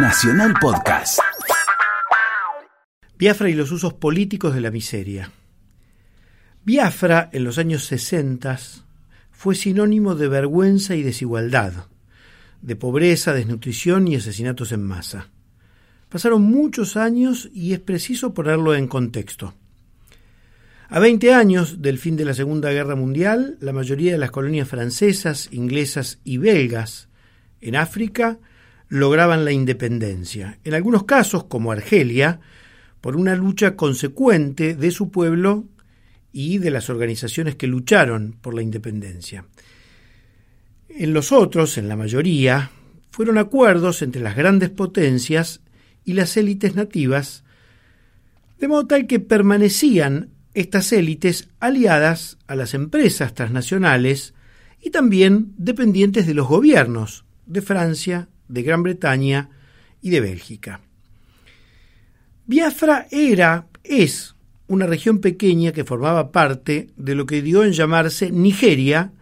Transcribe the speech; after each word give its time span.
Nacional 0.00 0.54
Podcast. 0.60 1.18
Biafra 3.18 3.50
y 3.50 3.54
los 3.54 3.72
usos 3.72 3.94
políticos 3.94 4.54
de 4.54 4.60
la 4.60 4.70
miseria. 4.70 5.32
Biafra, 6.64 7.28
en 7.32 7.42
los 7.42 7.58
años 7.58 7.84
60, 7.86 8.58
fue 9.32 9.56
sinónimo 9.56 10.14
de 10.14 10.28
vergüenza 10.28 10.94
y 10.94 11.02
desigualdad, 11.02 11.72
de 12.62 12.76
pobreza, 12.76 13.32
desnutrición 13.32 14.06
y 14.06 14.14
asesinatos 14.14 14.70
en 14.70 14.84
masa. 14.84 15.30
Pasaron 16.08 16.42
muchos 16.42 16.96
años 16.96 17.50
y 17.52 17.72
es 17.72 17.80
preciso 17.80 18.32
ponerlo 18.34 18.76
en 18.76 18.86
contexto. 18.86 19.54
A 20.90 21.00
20 21.00 21.34
años 21.34 21.82
del 21.82 21.98
fin 21.98 22.16
de 22.16 22.24
la 22.24 22.34
Segunda 22.34 22.70
Guerra 22.70 22.94
Mundial, 22.94 23.58
la 23.60 23.72
mayoría 23.72 24.12
de 24.12 24.18
las 24.18 24.30
colonias 24.30 24.68
francesas, 24.68 25.48
inglesas 25.50 26.20
y 26.22 26.38
belgas 26.38 27.08
en 27.60 27.74
África 27.74 28.38
lograban 28.88 29.44
la 29.44 29.52
independencia. 29.52 30.58
En 30.64 30.74
algunos 30.74 31.04
casos, 31.04 31.44
como 31.44 31.72
Argelia, 31.72 32.40
por 33.00 33.16
una 33.16 33.36
lucha 33.36 33.76
consecuente 33.76 34.74
de 34.74 34.90
su 34.90 35.10
pueblo 35.10 35.66
y 36.32 36.58
de 36.58 36.70
las 36.70 36.90
organizaciones 36.90 37.56
que 37.56 37.66
lucharon 37.66 38.36
por 38.40 38.54
la 38.54 38.62
independencia. 38.62 39.44
En 40.88 41.12
los 41.12 41.32
otros, 41.32 41.78
en 41.78 41.88
la 41.88 41.96
mayoría, 41.96 42.70
fueron 43.10 43.38
acuerdos 43.38 44.02
entre 44.02 44.22
las 44.22 44.36
grandes 44.36 44.70
potencias 44.70 45.60
y 46.04 46.14
las 46.14 46.36
élites 46.36 46.74
nativas, 46.74 47.44
de 48.58 48.68
modo 48.68 48.86
tal 48.86 49.06
que 49.06 49.20
permanecían 49.20 50.30
estas 50.54 50.92
élites 50.92 51.48
aliadas 51.60 52.38
a 52.46 52.56
las 52.56 52.74
empresas 52.74 53.34
transnacionales 53.34 54.34
y 54.80 54.90
también 54.90 55.52
dependientes 55.56 56.26
de 56.26 56.34
los 56.34 56.48
gobiernos 56.48 57.24
de 57.46 57.62
Francia, 57.62 58.28
de 58.48 58.62
Gran 58.62 58.82
Bretaña 58.82 59.50
y 60.02 60.10
de 60.10 60.20
Bélgica. 60.20 60.80
Biafra 62.46 63.06
era, 63.10 63.66
es, 63.84 64.34
una 64.68 64.86
región 64.86 65.20
pequeña 65.20 65.72
que 65.72 65.84
formaba 65.84 66.32
parte 66.32 66.88
de 66.96 67.14
lo 67.14 67.26
que 67.26 67.42
dio 67.42 67.64
en 67.64 67.72
llamarse 67.72 68.30
Nigeria 68.30 69.12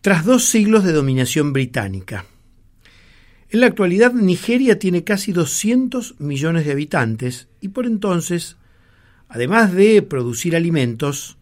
tras 0.00 0.24
dos 0.24 0.44
siglos 0.44 0.84
de 0.84 0.92
dominación 0.92 1.52
británica. 1.52 2.24
En 3.50 3.60
la 3.60 3.66
actualidad 3.66 4.12
Nigeria 4.12 4.78
tiene 4.78 5.04
casi 5.04 5.32
200 5.32 6.20
millones 6.20 6.66
de 6.66 6.72
habitantes 6.72 7.48
y 7.60 7.68
por 7.68 7.86
entonces, 7.86 8.56
además 9.28 9.72
de 9.72 10.02
producir 10.02 10.54
alimentos, 10.54 11.38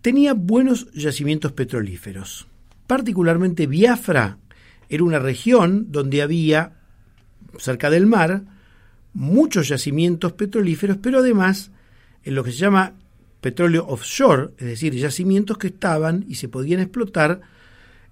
tenía 0.00 0.32
buenos 0.32 0.90
yacimientos 0.92 1.52
petrolíferos. 1.52 2.46
Particularmente 2.86 3.66
Biafra 3.66 4.38
era 4.88 5.04
una 5.04 5.18
región 5.18 5.90
donde 5.90 6.22
había, 6.22 6.74
cerca 7.58 7.90
del 7.90 8.06
mar, 8.06 8.44
muchos 9.12 9.68
yacimientos 9.68 10.32
petrolíferos, 10.32 10.98
pero 10.98 11.18
además 11.18 11.70
en 12.24 12.34
lo 12.34 12.42
que 12.42 12.52
se 12.52 12.58
llama 12.58 12.94
petróleo 13.40 13.86
offshore, 13.86 14.50
es 14.58 14.66
decir, 14.66 14.94
yacimientos 14.94 15.58
que 15.58 15.66
estaban 15.68 16.24
y 16.28 16.36
se 16.36 16.48
podían 16.48 16.80
explotar 16.80 17.40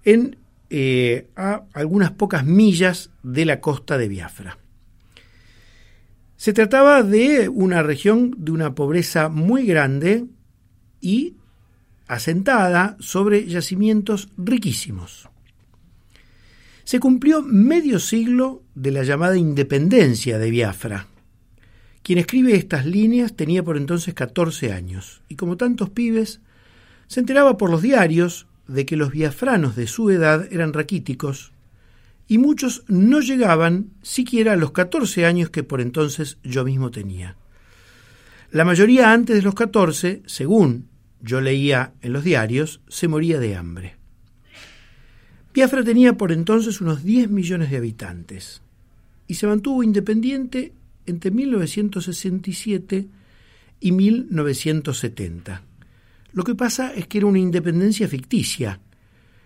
en 0.03 0.37
eh, 0.69 1.27
a 1.35 1.63
algunas 1.73 2.11
pocas 2.11 2.45
millas 2.45 3.11
de 3.21 3.45
la 3.45 3.59
costa 3.59 3.97
de 3.97 4.07
Biafra. 4.07 4.57
Se 6.35 6.53
trataba 6.53 7.03
de 7.03 7.47
una 7.47 7.83
región 7.83 8.35
de 8.37 8.51
una 8.51 8.75
pobreza 8.75 9.29
muy 9.29 9.65
grande 9.65 10.25
y 10.99 11.35
asentada 12.07 12.97
sobre 12.99 13.45
yacimientos 13.45 14.29
riquísimos. 14.37 15.29
Se 16.83 16.99
cumplió 16.99 17.41
medio 17.41 17.99
siglo 17.99 18.61
de 18.75 18.91
la 18.91 19.03
llamada 19.03 19.37
independencia 19.37 20.37
de 20.37 20.51
Biafra. 20.51 21.07
Quien 22.01 22.19
escribe 22.19 22.55
estas 22.55 22.85
líneas 22.85 23.35
tenía 23.35 23.63
por 23.63 23.77
entonces 23.77 24.13
14 24.13 24.73
años 24.73 25.21
y 25.29 25.35
como 25.35 25.55
tantos 25.55 25.89
pibes 25.89 26.41
se 27.07 27.21
enteraba 27.21 27.57
por 27.57 27.69
los 27.69 27.81
diarios 27.81 28.47
de 28.67 28.85
que 28.85 28.97
los 28.97 29.11
biafranos 29.11 29.75
de 29.75 29.87
su 29.87 30.09
edad 30.09 30.47
eran 30.51 30.73
raquíticos 30.73 31.53
y 32.27 32.37
muchos 32.37 32.83
no 32.87 33.21
llegaban 33.21 33.91
siquiera 34.01 34.53
a 34.53 34.57
los 34.57 34.71
14 34.71 35.25
años 35.25 35.49
que 35.49 35.63
por 35.63 35.79
entonces 35.79 36.37
yo 36.43 36.65
mismo 36.65 36.91
tenía. 36.91 37.37
La 38.51 38.65
mayoría 38.65 39.13
antes 39.13 39.35
de 39.35 39.41
los 39.41 39.55
14, 39.55 40.23
según 40.25 40.87
yo 41.21 41.41
leía 41.41 41.93
en 42.01 42.13
los 42.13 42.23
diarios, 42.23 42.81
se 42.87 43.07
moría 43.07 43.39
de 43.39 43.55
hambre. 43.55 44.02
Biafra 45.53 45.83
tenía 45.83 46.17
por 46.17 46.31
entonces 46.31 46.81
unos 46.81 47.03
10 47.03 47.29
millones 47.29 47.69
de 47.69 47.77
habitantes 47.77 48.61
y 49.27 49.35
se 49.35 49.45
mantuvo 49.45 49.83
independiente 49.83 50.73
entre 51.05 51.29
1967 51.29 53.07
y 53.79 53.91
1970. 53.91 55.61
Lo 56.31 56.43
que 56.43 56.55
pasa 56.55 56.93
es 56.93 57.05
que 57.05 57.19
era 57.19 57.27
una 57.27 57.39
independencia 57.39 58.07
ficticia, 58.07 58.79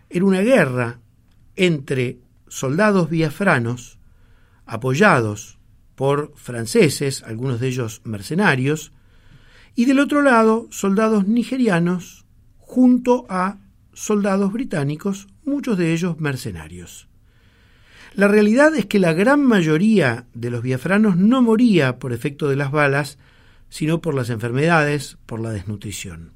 era 0.09 0.23
una 0.23 0.40
guerra 0.40 1.00
entre 1.57 2.19
soldados 2.47 3.09
biafranos 3.09 3.97
apoyados 4.66 5.57
por 5.95 6.34
franceses, 6.35 7.24
algunos 7.24 7.59
de 7.59 7.68
ellos 7.68 8.01
mercenarios, 8.06 8.94
y 9.75 9.85
del 9.85 10.00
otro 10.00 10.22
lado 10.22 10.68
soldados 10.69 11.28
nigerianos 11.28 12.25
junto 12.59 13.25
a 13.29 13.57
soldados 13.94 14.53
británicos, 14.53 15.28
muchos 15.47 15.77
de 15.77 15.93
ellos 15.93 16.19
mercenarios. 16.19 17.07
La 18.13 18.27
realidad 18.27 18.75
es 18.75 18.85
que 18.85 18.99
la 18.99 19.13
gran 19.13 19.43
mayoría 19.43 20.25
de 20.33 20.49
los 20.49 20.61
biafranos 20.61 21.17
no 21.17 21.41
moría 21.41 21.99
por 21.99 22.13
efecto 22.13 22.49
de 22.49 22.55
las 22.55 22.71
balas, 22.71 23.17
sino 23.69 24.01
por 24.01 24.13
las 24.15 24.29
enfermedades, 24.29 25.17
por 25.25 25.39
la 25.39 25.51
desnutrición. 25.51 26.31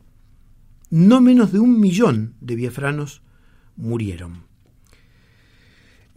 No 0.89 1.22
menos 1.22 1.51
de 1.51 1.59
un 1.59 1.79
millón 1.79 2.35
de 2.41 2.55
biafranos 2.55 3.22
murieron. 3.75 4.44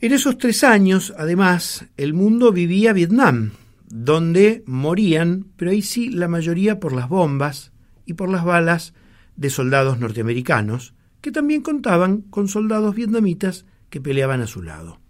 En 0.01 0.13
esos 0.13 0.37
tres 0.37 0.65
años, 0.65 1.15
además, 1.17 1.87
el 1.97 2.13
mundo 2.13 2.53
vivía 2.53 2.93
Vietnam, 2.93 3.53
donde 3.89 4.63
morían, 4.67 5.47
pero 5.57 5.71
ahí 5.71 5.83
sí 5.83 6.11
la 6.11 6.29
mayoría 6.29 6.81
por 6.81 6.93
las 6.93 7.09
bombas 7.09 7.73
y 8.05 8.15
por 8.15 8.29
las 8.29 8.45
balas 8.45 8.93
de 9.37 9.51
soldados 9.51 9.99
norteamericanos, 9.99 10.95
que 11.25 11.33
también 11.33 11.63
contaban 11.63 12.21
con 12.21 12.49
soldados 12.49 12.95
vietnamitas 12.95 13.65
que 13.89 13.99
peleaban 13.99 14.43
a 14.43 14.47
su 14.47 14.61
lado. 14.61 15.01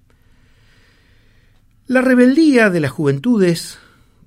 La 1.89 2.03
rebeldía 2.03 2.71
de 2.71 2.79
las 2.79 2.93
juventudes 2.93 3.81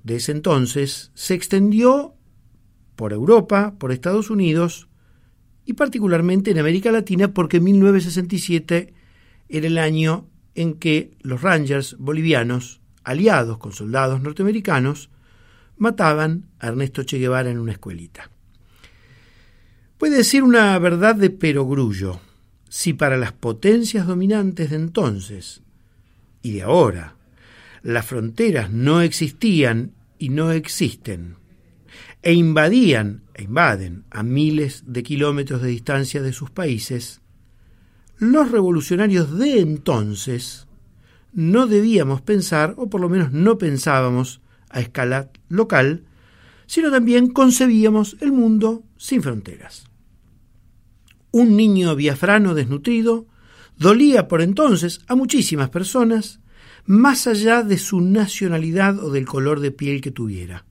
de 0.04 0.16
ese 0.16 0.32
entonces 0.32 1.10
se 1.14 1.32
extendió 1.32 2.14
por 2.94 3.14
Europa, 3.14 3.74
por 3.78 3.90
Estados 3.90 4.28
Unidos 4.28 4.90
y 5.64 5.72
particularmente 5.72 6.50
en 6.50 6.58
América 6.58 6.92
Latina 6.92 7.32
porque 7.32 7.58
1967 7.58 8.92
era 9.48 9.66
el 9.66 9.78
año 9.78 10.28
en 10.54 10.74
que 10.74 11.16
los 11.22 11.40
Rangers 11.40 11.96
bolivianos, 11.98 12.82
aliados 13.02 13.56
con 13.56 13.72
soldados 13.72 14.20
norteamericanos, 14.20 15.08
mataban 15.78 16.50
a 16.58 16.68
Ernesto 16.68 17.02
Che 17.04 17.16
Guevara 17.16 17.48
en 17.48 17.58
una 17.58 17.72
escuelita. 17.72 18.30
Puede 19.98 20.18
decir 20.18 20.44
una 20.44 20.78
verdad 20.78 21.16
de 21.16 21.28
perogrullo. 21.28 22.20
Si 22.68 22.92
para 22.92 23.16
las 23.16 23.32
potencias 23.32 24.06
dominantes 24.06 24.70
de 24.70 24.76
entonces 24.76 25.62
y 26.40 26.52
de 26.52 26.62
ahora 26.62 27.16
las 27.82 28.06
fronteras 28.06 28.70
no 28.70 29.00
existían 29.00 29.92
y 30.16 30.28
no 30.28 30.52
existen, 30.52 31.36
e 32.22 32.32
invadían 32.32 33.22
e 33.34 33.42
invaden 33.44 34.04
a 34.10 34.22
miles 34.22 34.84
de 34.86 35.02
kilómetros 35.02 35.62
de 35.62 35.68
distancia 35.68 36.22
de 36.22 36.32
sus 36.32 36.50
países, 36.50 37.20
los 38.18 38.52
revolucionarios 38.52 39.36
de 39.36 39.58
entonces 39.58 40.68
no 41.32 41.66
debíamos 41.66 42.20
pensar, 42.20 42.74
o 42.76 42.88
por 42.88 43.00
lo 43.00 43.08
menos 43.08 43.32
no 43.32 43.58
pensábamos 43.58 44.40
a 44.68 44.80
escala 44.80 45.30
local, 45.48 46.04
sino 46.66 46.90
también 46.90 47.30
concebíamos 47.30 48.16
el 48.20 48.30
mundo 48.30 48.84
sin 48.96 49.22
fronteras. 49.22 49.87
Un 51.30 51.56
niño 51.56 51.94
biafrano 51.94 52.54
desnutrido 52.54 53.26
dolía 53.76 54.28
por 54.28 54.42
entonces 54.42 55.00
a 55.06 55.14
muchísimas 55.14 55.70
personas, 55.70 56.40
más 56.84 57.26
allá 57.26 57.62
de 57.62 57.78
su 57.78 58.00
nacionalidad 58.00 58.98
o 58.98 59.10
del 59.10 59.26
color 59.26 59.60
de 59.60 59.70
piel 59.70 60.00
que 60.00 60.10
tuviera. 60.10 60.64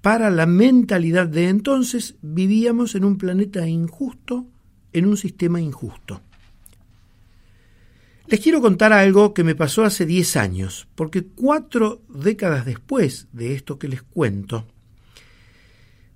Para 0.00 0.30
la 0.30 0.46
mentalidad 0.46 1.26
de 1.26 1.48
entonces 1.48 2.14
vivíamos 2.22 2.94
en 2.94 3.04
un 3.04 3.18
planeta 3.18 3.68
injusto, 3.68 4.46
en 4.92 5.06
un 5.06 5.16
sistema 5.16 5.60
injusto. 5.60 6.22
Les 8.26 8.38
quiero 8.38 8.60
contar 8.60 8.92
algo 8.92 9.34
que 9.34 9.42
me 9.42 9.56
pasó 9.56 9.84
hace 9.84 10.06
10 10.06 10.36
años, 10.36 10.86
porque 10.94 11.24
cuatro 11.24 12.02
décadas 12.08 12.64
después 12.64 13.26
de 13.32 13.54
esto 13.54 13.76
que 13.76 13.88
les 13.88 14.02
cuento, 14.02 14.68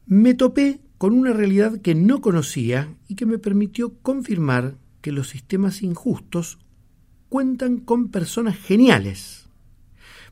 me 0.06 0.34
topé 0.34 0.80
con 0.98 1.12
una 1.12 1.32
realidad 1.32 1.80
que 1.80 1.94
no 1.94 2.20
conocía 2.20 2.94
y 3.08 3.14
que 3.14 3.26
me 3.26 3.38
permitió 3.38 3.94
confirmar 3.98 4.76
que 5.00 5.12
los 5.12 5.28
sistemas 5.28 5.82
injustos 5.82 6.58
cuentan 7.28 7.78
con 7.78 8.10
personas 8.10 8.56
geniales, 8.56 9.48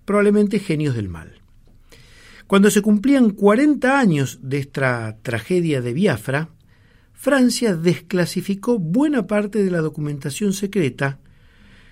probablemente 0.04 0.58
genios 0.58 0.94
del 0.94 1.08
mal. 1.08 1.40
Cuando 2.46 2.70
se 2.70 2.82
cumplían 2.82 3.30
40 3.30 3.98
años 3.98 4.38
de 4.42 4.58
esta 4.58 5.18
tragedia 5.22 5.80
de 5.80 5.92
Biafra, 5.92 6.50
Francia 7.12 7.76
desclasificó 7.76 8.78
buena 8.78 9.26
parte 9.26 9.62
de 9.62 9.70
la 9.70 9.78
documentación 9.78 10.52
secreta 10.52 11.18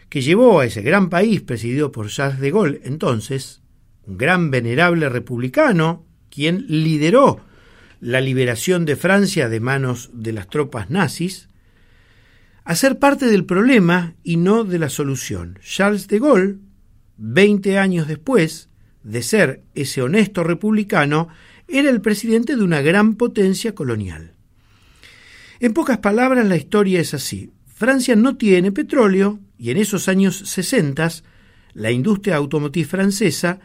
que 0.09 0.23
llevó 0.23 0.61
a 0.61 0.67
ese 0.67 0.83
gran 0.83 1.09
país 1.09 1.41
presidido 1.41 1.93
por 1.93 2.09
Charles 2.09 2.41
de 2.41 2.51
Gaulle 2.51 2.81
entonces, 2.85 3.63
un 4.07 4.19
gran 4.19 4.51
venerable 4.51 5.09
republicano, 5.09 6.05
quien 6.31 6.67
lideró 6.69 7.41
la 8.01 8.21
liberación 8.21 8.87
de 8.87 8.97
Francia 8.97 9.49
de 9.49 9.61
manos 9.61 10.11
de 10.13 10.33
las 10.33 10.49
tropas 10.49 10.91
nazis, 10.91 11.49
a 12.65 12.75
ser 12.75 12.99
parte 12.99 13.27
del 13.27 13.45
problema 13.45 14.15
y 14.23 14.37
no 14.37 14.65
de 14.65 14.79
la 14.79 14.89
solución. 14.89 15.59
Charles 15.63 16.09
de 16.09 16.19
Gaulle, 16.19 16.57
20 17.19 17.79
años 17.79 18.09
después 18.09 18.69
de 19.03 19.23
ser 19.23 19.63
ese 19.75 20.03
honesto 20.03 20.45
republicano, 20.45 21.29
era 21.69 21.91
el 21.91 22.01
presidente 22.01 22.57
de 22.57 22.63
una 22.63 22.81
gran 22.81 23.15
potencia 23.15 23.75
colonial. 23.75 24.35
En 25.61 25.75
pocas 25.75 25.99
palabras, 25.99 26.47
la 26.47 26.57
historia 26.57 27.01
es 27.01 27.13
así. 27.15 27.53
Francia 27.67 28.17
no 28.17 28.37
tiene 28.37 28.73
petróleo 28.73 29.41
y 29.59 29.71
en 29.71 29.77
esos 29.77 30.09
años 30.09 30.39
60 30.47 31.09
la 31.75 31.91
industria 31.91 32.37
automotriz 32.37 32.89
francesa 32.89 33.61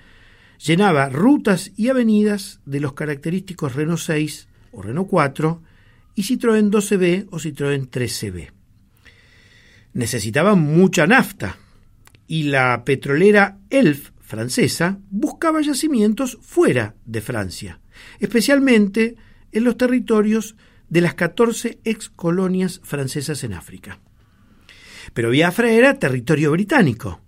llenaba 0.57 1.09
rutas 1.09 1.71
y 1.75 1.89
avenidas 1.89 2.59
de 2.65 2.79
los 2.79 2.93
característicos 2.93 3.75
Renault 3.75 3.99
6 3.99 4.47
o 4.71 4.81
Renault 4.81 5.09
4 5.09 5.61
y 6.15 6.23
Citroën 6.23 6.69
12B 6.69 7.27
o 7.31 7.37
Citroën 7.37 7.89
13B. 7.89 8.51
Necesitaba 9.93 10.55
mucha 10.55 11.07
nafta 11.07 11.57
y 12.27 12.43
la 12.43 12.83
petrolera 12.83 13.59
Elf 13.69 14.11
francesa 14.21 14.99
buscaba 15.09 15.61
yacimientos 15.61 16.37
fuera 16.41 16.95
de 17.05 17.21
Francia, 17.21 17.79
especialmente 18.19 19.15
en 19.51 19.63
los 19.63 19.77
territorios 19.77 20.55
de 20.89 21.01
las 21.01 21.13
14 21.13 21.79
ex 21.83 22.09
colonias 22.09 22.81
francesas 22.83 23.43
en 23.43 23.53
África. 23.53 23.99
Pero 25.13 25.29
Biafra 25.29 25.71
era 25.71 25.99
territorio 25.99 26.51
británico. 26.51 27.21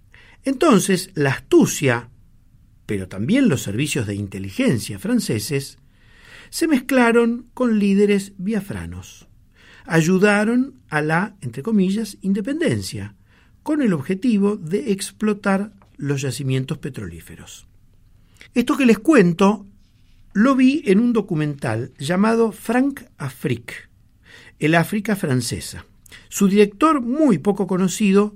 Entonces, 0.44 1.12
la 1.14 1.32
astucia, 1.32 2.10
pero 2.88 3.08
también 3.08 3.50
los 3.50 3.62
servicios 3.62 4.08
de 4.08 4.16
inteligencia 4.16 4.98
franceses, 4.98 5.78
se 6.50 6.68
mezclaron 6.68 7.50
con 7.54 7.78
líderes 7.78 8.34
biafranos. 8.38 9.28
Ayudaron 9.86 10.82
a 10.90 11.02
la, 11.02 11.36
entre 11.42 11.62
comillas, 11.62 12.18
independencia, 12.22 13.16
con 13.62 13.82
el 13.82 13.92
objetivo 13.92 14.56
de 14.56 14.94
explotar 14.94 15.74
los 15.98 16.22
yacimientos 16.22 16.78
petrolíferos. 16.78 17.68
Esto 18.54 18.78
que 18.78 18.86
les 18.86 19.00
cuento 19.00 19.68
lo 20.32 20.56
vi 20.56 20.84
en 20.86 21.02
un 21.02 21.12
documental 21.12 21.92
llamado 22.00 22.54
Frank 22.54 23.02
Afrique, 23.18 23.74
el 24.60 24.76
África 24.76 25.18
francesa. 25.18 25.86
Su 26.30 26.48
director, 26.48 27.02
muy 27.02 27.38
poco 27.38 27.68
conocido, 27.68 28.36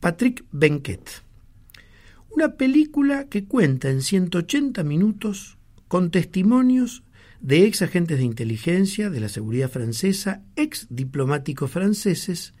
Patrick 0.00 0.44
Benquet. 0.52 1.22
Una 2.30 2.54
película 2.56 3.26
que 3.28 3.44
cuenta 3.44 3.90
en 3.90 4.02
180 4.02 4.84
minutos 4.84 5.58
con 5.88 6.10
testimonios 6.10 7.02
de 7.40 7.66
ex 7.66 7.82
agentes 7.82 8.18
de 8.18 8.24
inteligencia 8.24 9.10
de 9.10 9.20
la 9.20 9.28
seguridad 9.28 9.70
francesa, 9.70 10.42
ex 10.56 10.86
diplomáticos 10.90 11.70
franceses 11.70 12.54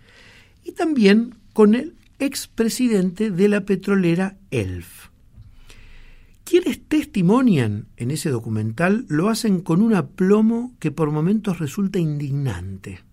y 0.64 0.72
también 0.72 1.36
con 1.52 1.74
el 1.74 1.94
ex 2.18 2.48
presidente 2.48 3.30
de 3.30 3.48
la 3.48 3.64
petrolera 3.64 4.36
Elf. 4.50 5.08
Quienes 6.44 6.82
testimonian 6.82 7.86
en 7.96 8.10
ese 8.10 8.30
documental 8.30 9.06
lo 9.08 9.28
hacen 9.28 9.60
con 9.60 9.82
un 9.82 9.94
aplomo 9.94 10.74
que 10.80 10.90
por 10.90 11.12
momentos 11.12 11.60
resulta 11.60 12.00
indignante, 12.00 13.04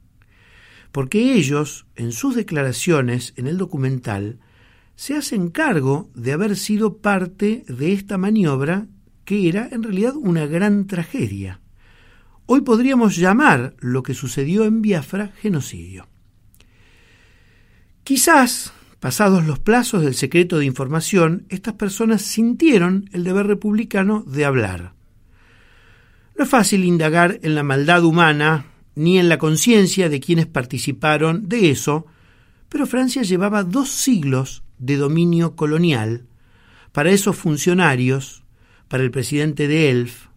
porque 0.92 1.36
ellos, 1.36 1.86
en 1.96 2.12
sus 2.12 2.36
declaraciones 2.36 3.34
en 3.36 3.46
el 3.46 3.58
documental, 3.58 4.40
se 4.98 5.16
hacen 5.16 5.50
cargo 5.50 6.10
de 6.14 6.34
haber 6.34 6.58
sido 6.58 6.98
parte 6.98 7.64
de 7.70 7.94
esta 7.94 8.18
maniobra 8.18 8.88
que 9.24 9.48
era 9.48 9.70
en 9.72 9.84
realidad 9.84 10.16
una 10.18 10.46
gran 10.46 10.88
tragedia. 10.88 11.62
Hoy 12.48 12.62
podríamos 12.62 13.16
llamar 13.16 13.76
lo 13.80 14.04
que 14.04 14.14
sucedió 14.14 14.66
en 14.66 14.82
Biafra 14.82 15.32
genocidio. 15.40 16.08
Quizás 18.04 18.74
Pasados 19.00 19.46
los 19.46 19.60
plazos 19.60 20.02
del 20.02 20.16
secreto 20.16 20.58
de 20.58 20.66
información, 20.66 21.46
estas 21.50 21.76
personas 21.76 22.24
sintieron 22.24 23.10
el 23.14 23.24
deber 23.24 23.46
republicano 23.46 24.24
de 24.26 24.44
hablar. 24.44 24.94
No 26.36 26.46
es 26.46 26.50
fácil 26.50 26.84
indagar 26.84 27.40
en 27.44 27.54
la 27.54 27.62
maldad 27.62 28.04
humana 28.04 28.66
ni 28.96 29.20
en 29.20 29.30
la 29.30 29.38
conciencia 29.38 30.10
de 30.10 30.20
quienes 30.20 30.48
participaron 30.48 31.48
de 31.48 31.70
eso, 31.70 32.08
pero 32.70 32.88
Francia 32.88 33.22
llevaba 33.22 33.64
dos 33.64 33.90
siglos 33.90 34.64
de 34.78 34.98
dominio 34.98 35.56
colonial. 35.56 36.26
Para 36.92 37.12
esos 37.12 37.36
funcionarios, 37.36 38.44
para 38.88 39.04
el 39.04 39.12
presidente 39.12 39.68
de 39.68 39.90
Elf, 39.90 40.28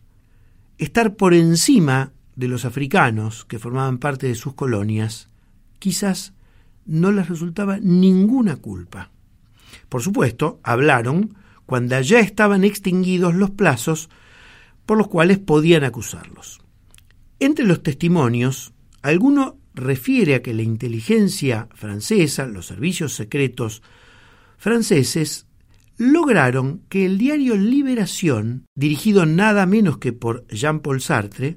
estar 0.78 1.14
por 1.16 1.34
encima 1.34 2.12
de 2.36 2.48
los 2.48 2.64
africanos 2.64 3.44
que 3.44 3.58
formaban 3.58 3.98
parte 3.98 4.26
de 4.26 4.34
sus 4.34 4.54
colonias, 4.54 5.28
quizás 5.78 6.32
no 6.86 7.12
les 7.12 7.28
resultaba 7.28 7.78
ninguna 7.80 8.56
culpa. 8.56 9.10
Por 9.88 10.02
supuesto, 10.02 10.60
hablaron 10.62 11.36
cuando 11.66 12.00
ya 12.00 12.20
estaban 12.20 12.64
extinguidos 12.64 13.34
los 13.34 13.50
plazos 13.50 14.10
por 14.86 14.98
los 14.98 15.08
cuales 15.08 15.38
podían 15.38 15.84
acusarlos. 15.84 16.60
Entre 17.38 17.64
los 17.64 17.82
testimonios, 17.82 18.72
alguno 19.02 19.56
refiere 19.74 20.34
a 20.34 20.42
que 20.42 20.52
la 20.52 20.62
inteligencia 20.62 21.68
francesa, 21.74 22.46
los 22.46 22.66
servicios 22.66 23.14
secretos 23.14 23.82
franceses, 24.60 25.46
lograron 25.96 26.82
que 26.90 27.06
el 27.06 27.16
diario 27.16 27.56
Liberación, 27.56 28.66
dirigido 28.74 29.24
nada 29.24 29.64
menos 29.64 29.96
que 29.96 30.12
por 30.12 30.46
Jean-Paul 30.48 31.00
Sartre, 31.00 31.56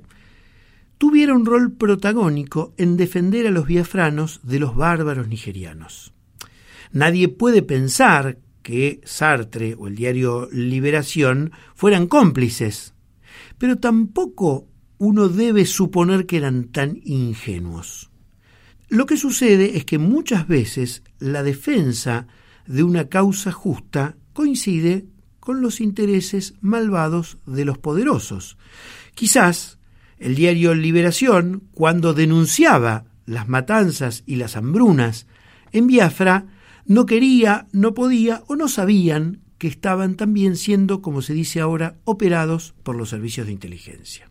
tuviera 0.97 1.33
un 1.33 1.45
rol 1.45 1.73
protagónico 1.73 2.73
en 2.77 2.95
defender 2.95 3.45
a 3.45 3.51
los 3.51 3.67
biafranos 3.67 4.39
de 4.43 4.57
los 4.59 4.77
bárbaros 4.77 5.27
nigerianos. 5.27 6.13
Nadie 6.93 7.27
puede 7.27 7.61
pensar 7.61 8.39
que 8.61 9.01
Sartre 9.03 9.75
o 9.77 9.87
el 9.87 9.97
diario 9.97 10.47
Liberación 10.53 11.51
fueran 11.75 12.07
cómplices, 12.07 12.93
pero 13.57 13.79
tampoco 13.79 14.69
uno 14.97 15.27
debe 15.27 15.65
suponer 15.65 16.25
que 16.25 16.37
eran 16.37 16.69
tan 16.69 17.01
ingenuos. 17.03 18.11
Lo 18.87 19.05
que 19.05 19.17
sucede 19.17 19.75
es 19.75 19.83
que 19.83 19.97
muchas 19.97 20.47
veces 20.47 21.03
la 21.19 21.43
defensa 21.43 22.27
de 22.67 22.83
una 22.83 23.09
causa 23.09 23.51
justa 23.51 24.15
coincide 24.33 25.05
con 25.39 25.61
los 25.61 25.81
intereses 25.81 26.53
malvados 26.61 27.37
de 27.45 27.65
los 27.65 27.77
poderosos. 27.77 28.57
Quizás 29.13 29.77
el 30.17 30.35
diario 30.35 30.73
Liberación, 30.73 31.63
cuando 31.73 32.13
denunciaba 32.13 33.05
las 33.25 33.49
matanzas 33.49 34.23
y 34.25 34.37
las 34.37 34.55
hambrunas 34.55 35.27
en 35.71 35.87
Biafra, 35.87 36.47
no 36.85 37.05
quería, 37.05 37.67
no 37.71 37.93
podía 37.93 38.43
o 38.47 38.55
no 38.55 38.67
sabían 38.67 39.41
que 39.57 39.67
estaban 39.67 40.15
también 40.15 40.55
siendo, 40.55 41.01
como 41.01 41.21
se 41.21 41.33
dice 41.33 41.61
ahora, 41.61 41.97
operados 42.03 42.73
por 42.83 42.95
los 42.95 43.09
servicios 43.09 43.47
de 43.47 43.53
inteligencia. 43.53 44.29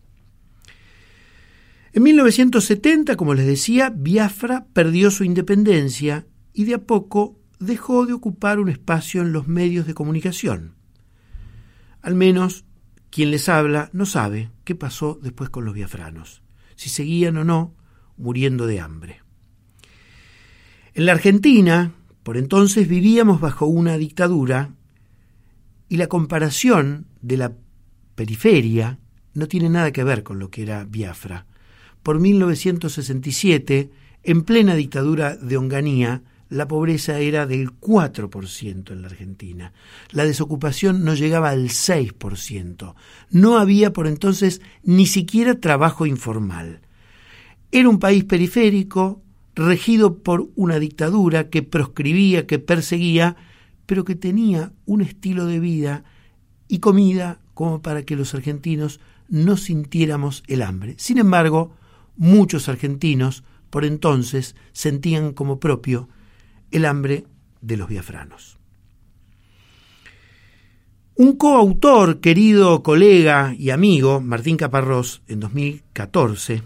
En 1.91 2.01
1970, 2.01 3.15
como 3.15 3.35
les 3.35 3.45
decía, 3.45 3.91
Biafra 3.95 4.65
perdió 4.73 5.11
su 5.11 5.23
independencia 5.23 6.25
y 6.53 6.63
de 6.65 6.75
a 6.75 6.81
poco 6.81 7.39
dejó 7.65 8.05
de 8.05 8.13
ocupar 8.13 8.59
un 8.59 8.69
espacio 8.69 9.21
en 9.21 9.33
los 9.33 9.47
medios 9.47 9.87
de 9.87 9.93
comunicación. 9.93 10.75
Al 12.01 12.15
menos 12.15 12.65
quien 13.09 13.31
les 13.31 13.47
habla 13.49 13.89
no 13.93 14.05
sabe 14.05 14.51
qué 14.63 14.75
pasó 14.75 15.19
después 15.21 15.49
con 15.49 15.65
los 15.65 15.73
biafranos, 15.73 16.41
si 16.75 16.89
seguían 16.89 17.37
o 17.37 17.43
no 17.43 17.75
muriendo 18.17 18.67
de 18.67 18.79
hambre. 18.79 19.21
En 20.93 21.05
la 21.05 21.13
Argentina, 21.13 21.93
por 22.23 22.37
entonces 22.37 22.87
vivíamos 22.87 23.41
bajo 23.41 23.65
una 23.65 23.97
dictadura 23.97 24.73
y 25.89 25.97
la 25.97 26.07
comparación 26.07 27.07
de 27.21 27.37
la 27.37 27.53
periferia 28.15 28.99
no 29.33 29.47
tiene 29.47 29.69
nada 29.69 29.91
que 29.91 30.03
ver 30.03 30.23
con 30.23 30.39
lo 30.39 30.49
que 30.49 30.63
era 30.63 30.85
Biafra. 30.85 31.45
Por 32.03 32.19
1967, 32.19 33.91
en 34.23 34.43
plena 34.43 34.75
dictadura 34.75 35.35
de 35.35 35.57
Onganía, 35.57 36.23
la 36.53 36.67
pobreza 36.67 37.19
era 37.19 37.47
del 37.47 37.71
4% 37.71 38.91
en 38.91 39.01
la 39.01 39.07
Argentina. 39.07 39.73
La 40.11 40.23
desocupación 40.23 41.03
no 41.03 41.15
llegaba 41.15 41.49
al 41.49 41.69
6%. 41.69 42.93
No 43.31 43.57
había 43.57 43.91
por 43.91 44.05
entonces 44.05 44.61
ni 44.83 45.07
siquiera 45.07 45.59
trabajo 45.59 46.05
informal. 46.05 46.81
Era 47.71 47.89
un 47.89 47.97
país 47.97 48.23
periférico, 48.23 49.23
regido 49.55 50.19
por 50.19 50.49
una 50.55 50.77
dictadura 50.77 51.49
que 51.49 51.63
proscribía, 51.63 52.45
que 52.45 52.59
perseguía, 52.59 53.35
pero 53.87 54.05
que 54.05 54.15
tenía 54.15 54.73
un 54.85 55.01
estilo 55.01 55.47
de 55.47 55.59
vida 55.59 56.03
y 56.67 56.79
comida 56.79 57.39
como 57.55 57.81
para 57.81 58.03
que 58.03 58.15
los 58.15 58.35
argentinos 58.35 58.99
no 59.27 59.57
sintiéramos 59.57 60.43
el 60.47 60.61
hambre. 60.61 60.93
Sin 60.99 61.17
embargo, 61.17 61.75
muchos 62.15 62.69
argentinos 62.69 63.43
por 63.71 63.85
entonces 63.85 64.55
sentían 64.71 65.33
como 65.33 65.59
propio 65.59 66.09
el 66.73 66.85
hambre 66.85 67.25
de 67.61 67.77
los 67.77 67.87
biafranos. 67.87 68.57
Un 71.15 71.37
coautor, 71.37 72.19
querido 72.19 72.81
colega 72.81 73.55
y 73.57 73.69
amigo, 73.69 74.19
Martín 74.19 74.57
Caparrós, 74.57 75.21
en 75.27 75.39
2014, 75.39 76.63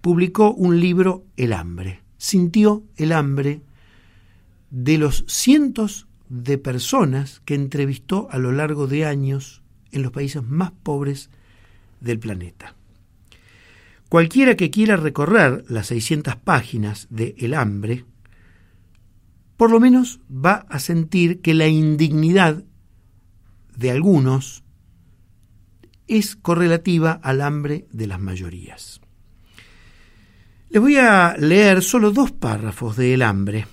publicó 0.00 0.52
un 0.52 0.78
libro, 0.78 1.24
El 1.36 1.52
hambre. 1.52 2.00
Sintió 2.16 2.84
el 2.96 3.10
hambre 3.10 3.62
de 4.70 4.96
los 4.96 5.24
cientos 5.26 6.06
de 6.28 6.56
personas 6.56 7.42
que 7.44 7.56
entrevistó 7.56 8.28
a 8.30 8.38
lo 8.38 8.52
largo 8.52 8.86
de 8.86 9.04
años 9.04 9.62
en 9.90 10.02
los 10.02 10.12
países 10.12 10.44
más 10.44 10.70
pobres 10.70 11.28
del 12.00 12.20
planeta. 12.20 12.76
Cualquiera 14.08 14.54
que 14.54 14.70
quiera 14.70 14.96
recorrer 14.96 15.64
las 15.68 15.88
600 15.88 16.36
páginas 16.36 17.08
de 17.10 17.34
El 17.38 17.54
hambre, 17.54 18.04
por 19.56 19.70
lo 19.70 19.80
menos 19.80 20.20
va 20.30 20.66
a 20.68 20.78
sentir 20.78 21.40
que 21.40 21.54
la 21.54 21.68
indignidad 21.68 22.64
de 23.76 23.90
algunos 23.90 24.64
es 26.06 26.36
correlativa 26.36 27.12
al 27.12 27.40
hambre 27.40 27.86
de 27.92 28.06
las 28.06 28.20
mayorías. 28.20 29.00
Les 30.70 30.82
voy 30.82 30.96
a 30.96 31.36
leer 31.38 31.82
solo 31.82 32.10
dos 32.10 32.32
párrafos 32.32 32.96
de 32.96 33.14
El 33.14 33.22
hambre 33.22 33.66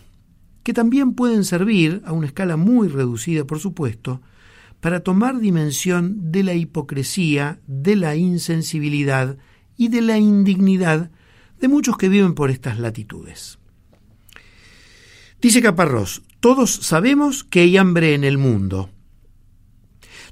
que 0.63 0.73
también 0.73 1.13
pueden 1.13 1.43
servir, 1.43 2.01
a 2.05 2.13
una 2.13 2.27
escala 2.27 2.57
muy 2.57 2.87
reducida 2.87 3.45
por 3.45 3.59
supuesto, 3.59 4.21
para 4.79 5.01
tomar 5.01 5.39
dimensión 5.39 6.31
de 6.31 6.43
la 6.43 6.53
hipocresía, 6.53 7.59
de 7.67 7.95
la 7.95 8.15
insensibilidad 8.15 9.37
y 9.77 9.89
de 9.89 10.01
la 10.01 10.17
indignidad 10.17 11.11
de 11.59 11.67
muchos 11.67 11.97
que 11.97 12.09
viven 12.09 12.33
por 12.33 12.49
estas 12.49 12.79
latitudes. 12.79 13.59
Dice 15.41 15.63
Caparrós, 15.63 16.21
todos 16.39 16.71
sabemos 16.71 17.43
que 17.43 17.61
hay 17.61 17.75
hambre 17.75 18.13
en 18.13 18.23
el 18.23 18.37
mundo. 18.37 18.91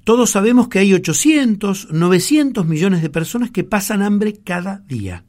Todos 0.03 0.29
sabemos 0.29 0.67
que 0.67 0.77
hay 0.77 0.93
800, 0.93 1.91
900 1.91 2.65
millones 2.67 3.01
de 3.01 3.09
personas 3.09 3.49
que 3.49 3.63
pasan 3.63 4.03
hambre 4.03 4.39
cada 4.43 4.79
día. 4.87 5.25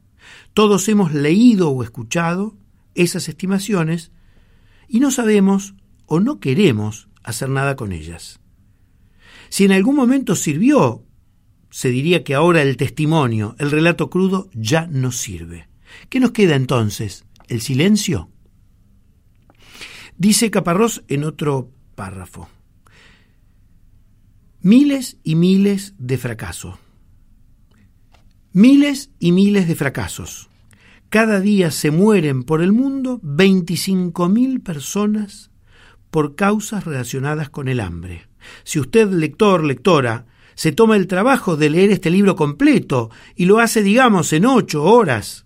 Todos 0.53 0.87
hemos 0.87 1.13
leído 1.13 1.71
o 1.71 1.81
escuchado 1.81 2.55
esas 2.93 3.27
estimaciones 3.27 4.11
y 4.87 4.99
no 4.99 5.09
sabemos 5.09 5.73
o 6.05 6.19
no 6.19 6.39
queremos 6.39 7.09
hacer 7.23 7.49
nada 7.49 7.75
con 7.75 7.91
ellas. 7.91 8.39
Si 9.49 9.65
en 9.65 9.71
algún 9.71 9.95
momento 9.95 10.35
sirvió, 10.35 11.05
se 11.71 11.89
diría 11.89 12.23
que 12.23 12.35
ahora 12.35 12.61
el 12.61 12.77
testimonio, 12.77 13.55
el 13.57 13.71
relato 13.71 14.11
crudo, 14.11 14.47
ya 14.53 14.85
no 14.85 15.11
sirve. 15.11 15.69
¿Qué 16.09 16.19
nos 16.19 16.31
queda 16.31 16.55
entonces? 16.55 17.25
¿El 17.47 17.61
silencio? 17.61 18.29
Dice 20.21 20.51
Caparrós 20.51 21.03
en 21.07 21.23
otro 21.23 21.71
párrafo. 21.95 22.47
Miles 24.61 25.17
y 25.23 25.33
miles 25.33 25.95
de 25.97 26.19
fracasos. 26.19 26.75
Miles 28.53 29.09
y 29.17 29.31
miles 29.31 29.67
de 29.67 29.73
fracasos. 29.73 30.47
Cada 31.09 31.39
día 31.39 31.71
se 31.71 31.89
mueren 31.89 32.43
por 32.43 32.61
el 32.61 32.71
mundo 32.71 33.19
25.000 33.21 34.61
personas 34.61 35.49
por 36.11 36.35
causas 36.35 36.85
relacionadas 36.85 37.49
con 37.49 37.67
el 37.67 37.79
hambre. 37.79 38.27
Si 38.63 38.79
usted, 38.79 39.09
lector, 39.09 39.63
lectora, 39.63 40.27
se 40.53 40.71
toma 40.71 40.97
el 40.97 41.07
trabajo 41.07 41.57
de 41.57 41.71
leer 41.71 41.89
este 41.89 42.11
libro 42.11 42.35
completo 42.35 43.09
y 43.35 43.45
lo 43.45 43.57
hace, 43.57 43.81
digamos, 43.81 44.33
en 44.33 44.45
ocho 44.45 44.83
horas, 44.83 45.45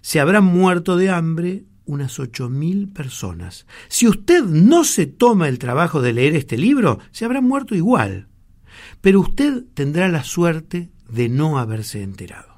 se 0.00 0.18
habrán 0.18 0.44
muerto 0.44 0.96
de 0.96 1.10
hambre 1.10 1.66
unas 1.84 2.18
ocho 2.18 2.48
mil 2.48 2.88
personas. 2.88 3.66
Si 3.88 4.08
usted 4.08 4.42
no 4.44 4.84
se 4.84 5.06
toma 5.06 5.48
el 5.48 5.58
trabajo 5.58 6.00
de 6.00 6.12
leer 6.12 6.36
este 6.36 6.56
libro, 6.56 6.98
se 7.10 7.24
habrán 7.24 7.44
muerto 7.44 7.74
igual. 7.74 8.28
Pero 9.00 9.20
usted 9.20 9.64
tendrá 9.74 10.08
la 10.08 10.24
suerte 10.24 10.90
de 11.08 11.28
no 11.28 11.58
haberse 11.58 12.02
enterado. 12.02 12.52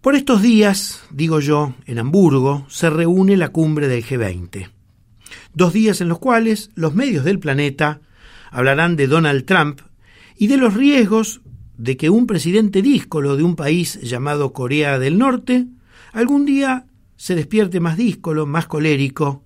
Por 0.00 0.14
estos 0.14 0.42
días, 0.42 1.02
digo 1.10 1.40
yo, 1.40 1.74
en 1.86 1.98
Hamburgo, 1.98 2.66
se 2.68 2.88
reúne 2.88 3.36
la 3.36 3.48
cumbre 3.48 3.88
del 3.88 4.04
G20. 4.04 4.70
Dos 5.54 5.72
días 5.72 6.00
en 6.00 6.08
los 6.08 6.18
cuales 6.18 6.70
los 6.74 6.94
medios 6.94 7.24
del 7.24 7.38
planeta 7.40 8.00
hablarán 8.50 8.96
de 8.96 9.06
Donald 9.06 9.44
Trump 9.44 9.80
y 10.36 10.46
de 10.46 10.56
los 10.56 10.74
riesgos 10.74 11.40
de 11.76 11.96
que 11.96 12.10
un 12.10 12.26
presidente 12.26 12.80
díscolo 12.80 13.36
de 13.36 13.42
un 13.42 13.56
país 13.56 14.00
llamado 14.00 14.52
Corea 14.52 14.98
del 14.98 15.18
Norte 15.18 15.66
algún 16.12 16.44
día 16.44 16.86
se 17.16 17.34
despierte 17.34 17.80
más 17.80 17.96
díscolo, 17.96 18.46
más 18.46 18.66
colérico, 18.66 19.44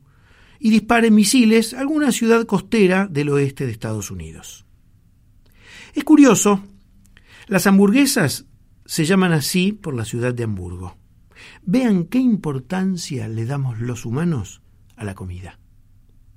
y 0.59 0.71
dispare 0.71 1.11
misiles 1.11 1.75
a 1.75 1.81
alguna 1.81 2.13
ciudad 2.13 2.47
costera 2.47 3.09
del 3.09 3.31
oeste 3.31 3.67
de 3.67 3.73
Estados 3.73 4.11
Unidos. 4.11 4.65
Es 5.95 6.05
curioso, 6.05 6.63
las 7.49 7.67
hamburguesas 7.67 8.47
se 8.87 9.05
llaman 9.05 9.33
así 9.33 9.73
por 9.73 9.95
la 9.95 10.05
ciudad 10.05 10.33
de 10.33 10.45
Hamburgo. 10.45 10.97
Vean 11.63 12.05
qué 12.05 12.19
importancia 12.19 13.27
le 13.27 13.45
damos 13.45 13.81
los 13.81 14.07
humanos 14.07 14.63
a 14.97 15.05
la 15.05 15.15
comida. 15.15 15.59